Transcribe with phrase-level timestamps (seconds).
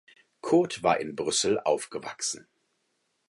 [0.41, 2.47] Kurt war in Brüssel aufgewachsen.